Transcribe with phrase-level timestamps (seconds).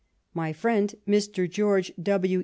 [0.33, 1.47] My friend Mr.
[1.47, 2.39] George W.